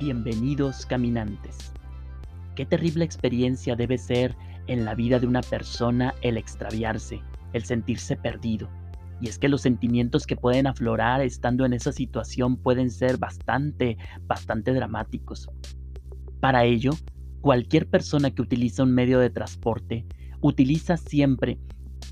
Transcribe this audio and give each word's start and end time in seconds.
Bienvenidos 0.00 0.86
caminantes. 0.86 1.72
Qué 2.54 2.64
terrible 2.64 3.04
experiencia 3.04 3.74
debe 3.74 3.98
ser 3.98 4.36
en 4.68 4.84
la 4.84 4.94
vida 4.94 5.18
de 5.18 5.26
una 5.26 5.40
persona 5.40 6.14
el 6.22 6.36
extraviarse, 6.36 7.20
el 7.52 7.64
sentirse 7.64 8.14
perdido. 8.14 8.68
Y 9.20 9.28
es 9.28 9.40
que 9.40 9.48
los 9.48 9.62
sentimientos 9.62 10.24
que 10.24 10.36
pueden 10.36 10.68
aflorar 10.68 11.20
estando 11.22 11.66
en 11.66 11.72
esa 11.72 11.90
situación 11.90 12.58
pueden 12.58 12.92
ser 12.92 13.18
bastante, 13.18 13.96
bastante 14.22 14.72
dramáticos. 14.72 15.50
Para 16.38 16.64
ello, 16.64 16.92
cualquier 17.40 17.88
persona 17.90 18.30
que 18.30 18.42
utiliza 18.42 18.84
un 18.84 18.94
medio 18.94 19.18
de 19.18 19.30
transporte 19.30 20.06
utiliza 20.40 20.96
siempre 20.96 21.58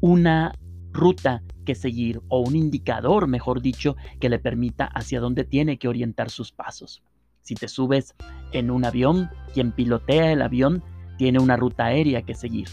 una 0.01 0.53
ruta 0.91 1.45
que 1.65 1.77
seguir 1.77 2.21
o 2.27 2.41
un 2.41 2.57
indicador, 2.57 3.29
mejor 3.29 3.63
dicho, 3.63 3.95
que 4.19 4.29
le 4.29 4.41
permita 4.41 4.87
hacia 4.87 5.21
dónde 5.21 5.45
tiene 5.45 5.79
que 5.79 5.87
orientar 5.87 6.31
sus 6.31 6.51
pasos. 6.51 7.05
Si 7.47 7.55
te 7.55 7.69
subes 7.69 8.17
en 8.51 8.73
un 8.73 8.85
avión, 8.85 9.31
quien 9.55 9.71
pilotea 9.71 10.33
el 10.33 10.43
avión 10.43 10.83
tiene 11.17 11.39
una 11.39 11.57
ruta 11.57 11.85
aérea 11.85 12.23
que 12.23 12.35
seguir. 12.35 12.67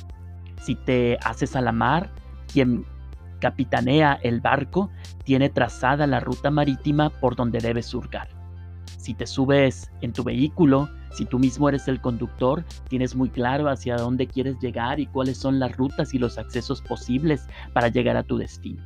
Si 0.63 0.73
te 0.73 1.19
haces 1.23 1.55
a 1.55 1.61
la 1.61 1.71
mar, 1.71 2.09
quien 2.51 2.83
capitanea 3.39 4.17
el 4.23 4.41
barco 4.41 4.89
tiene 5.25 5.49
trazada 5.49 6.07
la 6.07 6.19
ruta 6.19 6.49
marítima 6.49 7.11
por 7.11 7.35
donde 7.35 7.59
debes 7.59 7.85
surcar. 7.85 8.29
Si 8.97 9.13
te 9.13 9.27
subes 9.27 9.91
en 10.01 10.11
tu 10.11 10.23
vehículo, 10.23 10.89
si 11.11 11.25
tú 11.25 11.37
mismo 11.37 11.69
eres 11.69 11.87
el 11.87 12.01
conductor, 12.01 12.65
tienes 12.89 13.15
muy 13.15 13.29
claro 13.29 13.69
hacia 13.69 13.97
dónde 13.97 14.25
quieres 14.25 14.57
llegar 14.59 14.99
y 14.99 15.05
cuáles 15.05 15.37
son 15.37 15.59
las 15.59 15.77
rutas 15.77 16.15
y 16.15 16.17
los 16.17 16.39
accesos 16.39 16.81
posibles 16.81 17.45
para 17.73 17.89
llegar 17.89 18.17
a 18.17 18.23
tu 18.23 18.37
destino. 18.37 18.81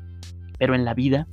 Pero 0.59 0.76
en 0.76 0.83
la 0.83 0.94
vida, 0.94 1.30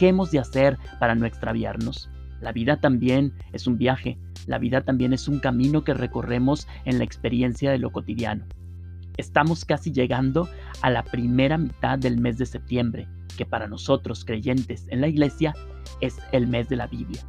¿qué 0.00 0.08
hemos 0.08 0.32
de 0.32 0.40
hacer 0.40 0.78
para 0.98 1.14
no 1.14 1.26
extraviarnos? 1.26 2.11
La 2.42 2.50
vida 2.50 2.80
también 2.80 3.32
es 3.52 3.68
un 3.68 3.78
viaje, 3.78 4.18
la 4.48 4.58
vida 4.58 4.80
también 4.80 5.12
es 5.12 5.28
un 5.28 5.38
camino 5.38 5.84
que 5.84 5.94
recorremos 5.94 6.66
en 6.84 6.98
la 6.98 7.04
experiencia 7.04 7.70
de 7.70 7.78
lo 7.78 7.92
cotidiano. 7.92 8.44
Estamos 9.16 9.64
casi 9.64 9.92
llegando 9.92 10.48
a 10.80 10.90
la 10.90 11.04
primera 11.04 11.56
mitad 11.56 12.00
del 12.00 12.18
mes 12.18 12.38
de 12.38 12.46
septiembre, 12.46 13.06
que 13.36 13.46
para 13.46 13.68
nosotros 13.68 14.24
creyentes 14.24 14.88
en 14.88 15.00
la 15.00 15.06
iglesia 15.06 15.54
es 16.00 16.18
el 16.32 16.48
mes 16.48 16.68
de 16.68 16.76
la 16.76 16.88
Biblia. 16.88 17.22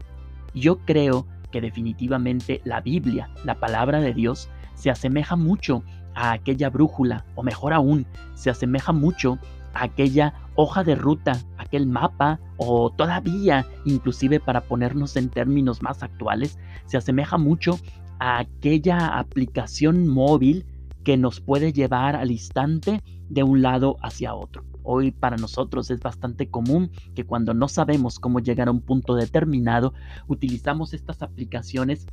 Yo 0.56 0.80
creo 0.80 1.28
que 1.52 1.61
definitivamente 1.61 2.61
la 2.64 2.81
Biblia, 2.81 3.30
la 3.45 3.59
palabra 3.59 4.02
de 4.02 4.16
Dios, 4.16 4.50
se 4.73 4.89
asemeja 4.89 5.36
mucho 5.36 5.84
a 6.16 6.31
aquella 6.31 6.72
brújula, 6.72 7.23
o 7.36 7.44
mejor 7.44 7.73
aún, 7.73 8.08
se 8.34 8.50
asemeja 8.50 8.91
mucho 8.91 9.38
aquella 9.73 10.33
hoja 10.55 10.83
de 10.83 10.95
ruta, 10.95 11.39
aquel 11.57 11.88
mapa 11.88 12.39
o 12.57 12.91
todavía 12.91 13.66
inclusive 13.85 14.39
para 14.39 14.61
ponernos 14.61 15.16
en 15.16 15.29
términos 15.29 15.81
más 15.81 16.03
actuales, 16.03 16.57
se 16.85 16.97
asemeja 16.97 17.38
mucho 17.38 17.79
a 18.19 18.39
aquella 18.39 19.17
aplicación 19.17 20.07
móvil 20.07 20.66
que 21.03 21.17
nos 21.17 21.41
puede 21.41 21.73
llevar 21.73 22.16
al 22.16 22.31
instante 22.31 23.01
de 23.29 23.44
un 23.44 23.61
lado 23.61 23.97
hacia 24.01 24.33
otro. 24.33 24.63
Hoy 24.83 25.11
para 25.11 25.38
nosotros 25.38 25.89
es 25.91 25.99
bastante 26.01 26.49
común 26.49 26.91
que 27.16 27.25
cuando 27.25 27.53
no 27.53 27.67
sabemos 27.67 28.19
cómo 28.19 28.39
llegar 28.39 28.67
a 28.67 28.71
un 28.71 28.81
punto 28.81 29.16
determinado, 29.16 29.94
utilizamos 30.27 30.94
estas 30.94 31.21
aplicaciones 31.21 32.05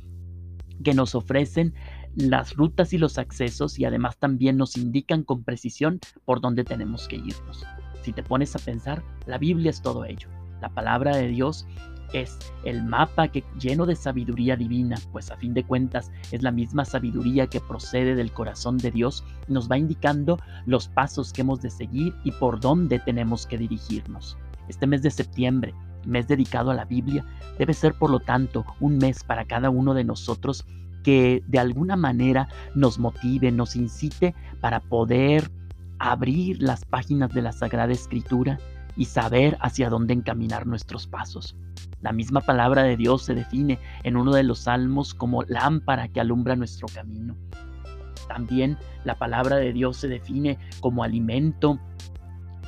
que 0.83 0.93
nos 0.93 1.15
ofrecen 1.15 1.73
las 2.15 2.55
rutas 2.55 2.93
y 2.93 2.97
los 2.97 3.17
accesos 3.17 3.79
y 3.79 3.85
además 3.85 4.17
también 4.17 4.57
nos 4.57 4.77
indican 4.77 5.23
con 5.23 5.43
precisión 5.43 5.99
por 6.25 6.41
dónde 6.41 6.63
tenemos 6.63 7.07
que 7.07 7.17
irnos. 7.17 7.65
Si 8.03 8.11
te 8.13 8.23
pones 8.23 8.55
a 8.55 8.59
pensar, 8.59 9.03
la 9.25 9.37
Biblia 9.37 9.69
es 9.69 9.81
todo 9.81 10.05
ello. 10.05 10.27
La 10.61 10.69
palabra 10.69 11.15
de 11.15 11.27
Dios 11.27 11.65
es 12.13 12.37
el 12.65 12.83
mapa 12.83 13.29
que 13.29 13.43
lleno 13.59 13.85
de 13.85 13.95
sabiduría 13.95 14.55
divina, 14.55 14.97
pues 15.11 15.31
a 15.31 15.37
fin 15.37 15.53
de 15.53 15.63
cuentas 15.63 16.11
es 16.31 16.43
la 16.43 16.51
misma 16.51 16.83
sabiduría 16.83 17.47
que 17.47 17.61
procede 17.61 18.15
del 18.15 18.31
corazón 18.31 18.77
de 18.77 18.91
Dios, 18.91 19.23
nos 19.47 19.69
va 19.69 19.77
indicando 19.77 20.37
los 20.65 20.87
pasos 20.89 21.31
que 21.31 21.41
hemos 21.41 21.61
de 21.61 21.69
seguir 21.69 22.13
y 22.23 22.31
por 22.31 22.59
dónde 22.59 22.99
tenemos 22.99 23.45
que 23.45 23.57
dirigirnos. 23.57 24.37
Este 24.67 24.87
mes 24.87 25.01
de 25.01 25.11
septiembre, 25.11 25.73
mes 26.05 26.27
dedicado 26.27 26.71
a 26.71 26.75
la 26.75 26.85
Biblia, 26.85 27.25
debe 27.57 27.73
ser 27.73 27.93
por 27.93 28.09
lo 28.09 28.19
tanto 28.19 28.65
un 28.79 28.97
mes 28.97 29.23
para 29.23 29.45
cada 29.45 29.69
uno 29.69 29.93
de 29.93 30.03
nosotros 30.03 30.65
que 31.03 31.43
de 31.47 31.59
alguna 31.59 31.95
manera 31.95 32.47
nos 32.75 32.99
motive, 32.99 33.51
nos 33.51 33.75
incite 33.75 34.35
para 34.59 34.79
poder 34.79 35.49
abrir 35.99 36.61
las 36.61 36.85
páginas 36.85 37.31
de 37.33 37.41
la 37.41 37.51
Sagrada 37.51 37.91
Escritura 37.91 38.59
y 38.95 39.05
saber 39.05 39.57
hacia 39.61 39.89
dónde 39.89 40.13
encaminar 40.13 40.67
nuestros 40.67 41.07
pasos. 41.07 41.55
La 42.01 42.11
misma 42.11 42.41
palabra 42.41 42.83
de 42.83 42.97
Dios 42.97 43.23
se 43.23 43.35
define 43.35 43.79
en 44.03 44.17
uno 44.17 44.33
de 44.33 44.43
los 44.43 44.59
salmos 44.59 45.13
como 45.13 45.43
lámpara 45.43 46.07
que 46.07 46.19
alumbra 46.19 46.55
nuestro 46.55 46.87
camino. 46.93 47.35
También 48.27 48.77
la 49.03 49.15
palabra 49.15 49.57
de 49.57 49.73
Dios 49.73 49.97
se 49.97 50.07
define 50.07 50.57
como 50.79 51.03
alimento 51.03 51.79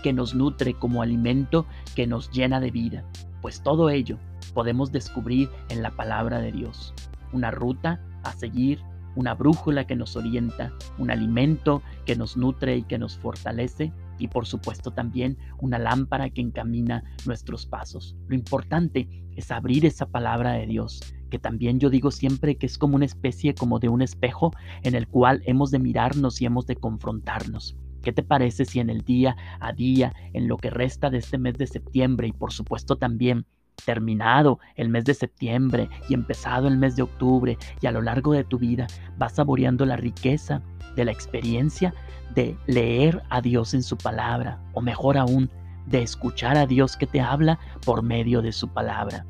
que 0.04 0.14
nos 0.14 0.36
nutre, 0.36 0.76
como 0.76 1.02
alimento 1.02 1.66
que 1.96 2.06
nos 2.06 2.30
llena 2.30 2.60
de 2.60 2.70
vida. 2.70 3.04
Pues 3.42 3.64
todo 3.64 3.90
ello 3.90 4.20
podemos 4.54 4.92
descubrir 4.92 5.50
en 5.70 5.82
la 5.82 5.90
palabra 5.90 6.40
de 6.40 6.52
Dios. 6.52 6.94
Una 7.32 7.50
ruta 7.50 8.00
a 8.24 8.34
seguir, 8.34 8.80
una 9.16 9.34
brújula 9.34 9.88
que 9.88 9.96
nos 9.96 10.16
orienta, 10.16 10.72
un 11.00 11.10
alimento 11.10 11.82
que 12.06 12.16
nos 12.16 12.38
nutre 12.38 12.78
y 12.78 12.84
que 12.84 13.00
nos 13.00 13.18
fortalece 13.18 13.92
y 14.20 14.28
por 14.28 14.46
supuesto 14.46 14.92
también 14.92 15.38
una 15.60 15.80
lámpara 15.80 16.30
que 16.30 16.42
encamina 16.42 17.04
nuestros 17.26 17.66
pasos. 17.66 18.16
Lo 18.28 18.36
importante 18.36 19.08
es 19.36 19.52
abrir 19.52 19.86
esa 19.86 20.06
palabra 20.06 20.54
de 20.54 20.68
Dios, 20.68 21.02
que 21.30 21.40
también 21.40 21.80
yo 21.80 21.90
digo 21.90 22.12
siempre 22.12 22.56
que 22.56 22.68
es 22.68 22.78
como 22.78 22.96
una 22.96 23.06
especie 23.06 23.56
como 23.56 23.80
de 23.80 23.90
un 23.90 24.02
espejo 24.02 24.52
en 24.84 24.94
el 24.96 25.08
cual 25.08 25.42
hemos 25.46 25.72
de 25.72 25.80
mirarnos 25.80 26.42
y 26.42 26.46
hemos 26.46 26.68
de 26.68 26.76
confrontarnos. 26.76 27.76
¿Qué 28.04 28.12
te 28.12 28.22
parece 28.22 28.66
si 28.66 28.80
en 28.80 28.90
el 28.90 29.02
día 29.02 29.36
a 29.60 29.72
día, 29.72 30.14
en 30.34 30.48
lo 30.48 30.58
que 30.58 30.70
resta 30.70 31.10
de 31.10 31.20
este 31.20 31.38
mes 31.38 31.58
de 31.58 31.68
septiembre 31.68 32.28
y 32.28 32.34
por 32.34 32.52
supuesto 32.52 32.98
también 32.98 33.46
terminado 33.86 34.60
el 34.76 34.90
mes 34.90 35.06
de 35.06 35.14
septiembre 35.14 35.90
y 36.08 36.14
empezado 36.14 36.68
el 36.68 36.78
mes 36.78 36.96
de 36.96 37.04
octubre 37.04 37.58
y 37.82 37.88
a 37.88 37.92
lo 37.92 38.02
largo 38.02 38.34
de 38.34 38.44
tu 38.44 38.60
vida 38.60 38.88
vas 39.18 39.34
saboreando 39.34 39.86
la 39.86 39.96
riqueza 39.96 40.62
de 40.96 41.06
la 41.06 41.12
experiencia 41.12 41.94
de 42.36 42.58
leer 42.68 43.24
a 43.30 43.42
Dios 43.42 43.74
en 43.74 43.84
su 43.84 43.98
palabra 43.98 44.62
o 44.74 44.82
mejor 44.82 45.18
aún 45.18 45.50
de 45.86 46.02
escuchar 46.02 46.58
a 46.58 46.66
Dios 46.66 46.98
que 46.98 47.08
te 47.08 47.22
habla 47.22 47.60
por 47.86 48.04
medio 48.04 48.42
de 48.42 48.52
su 48.52 48.68
palabra. 48.70 49.26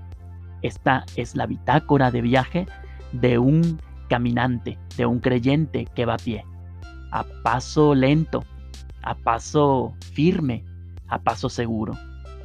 Esta 0.61 1.05
es 1.15 1.35
la 1.35 1.45
bitácora 1.45 2.11
de 2.11 2.21
viaje 2.21 2.67
de 3.11 3.37
un 3.37 3.79
caminante, 4.09 4.77
de 4.97 5.05
un 5.05 5.19
creyente 5.19 5.85
que 5.95 6.05
va 6.05 6.15
a 6.15 6.17
pie, 6.17 6.45
a 7.11 7.25
paso 7.43 7.95
lento, 7.95 8.43
a 9.03 9.15
paso 9.15 9.93
firme, 10.13 10.63
a 11.07 11.21
paso 11.21 11.49
seguro, 11.49 11.93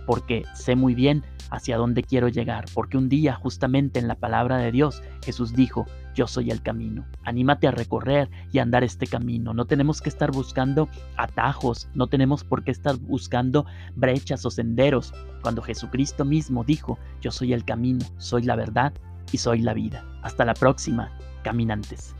porque 0.06 0.44
sé 0.54 0.76
muy 0.76 0.94
bien 0.94 1.24
hacia 1.50 1.78
dónde 1.78 2.02
quiero 2.02 2.28
llegar, 2.28 2.66
porque 2.74 2.98
un 2.98 3.08
día 3.08 3.34
justamente 3.34 3.98
en 3.98 4.08
la 4.08 4.16
palabra 4.16 4.58
de 4.58 4.70
Dios 4.70 5.02
Jesús 5.24 5.54
dijo, 5.54 5.86
yo 6.14 6.26
soy 6.26 6.50
el 6.50 6.62
camino. 6.62 7.06
Anímate 7.24 7.68
a 7.68 7.70
recorrer 7.70 8.28
y 8.52 8.58
andar 8.58 8.82
este 8.82 9.06
camino. 9.06 9.54
No 9.54 9.66
tenemos 9.66 10.02
que 10.02 10.08
estar 10.08 10.32
buscando 10.32 10.88
atajos, 11.16 11.88
no 11.94 12.08
tenemos 12.08 12.42
por 12.42 12.64
qué 12.64 12.72
estar 12.72 12.96
buscando 12.96 13.66
brechas 13.94 14.44
o 14.44 14.50
senderos, 14.50 15.14
cuando 15.42 15.62
Jesucristo 15.62 16.24
mismo 16.24 16.64
dijo, 16.64 16.98
yo 17.20 17.30
soy 17.30 17.52
el 17.52 17.64
camino, 17.64 18.04
soy 18.18 18.42
la 18.42 18.56
verdad 18.56 18.92
y 19.30 19.38
soy 19.38 19.60
la 19.60 19.74
vida. 19.74 20.04
Hasta 20.22 20.44
la 20.44 20.54
próxima, 20.54 21.16
caminantes. 21.44 22.17